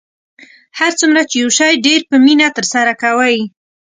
[0.79, 3.37] هر څومره چې یو شی ډیر په مینه ترسره کوئ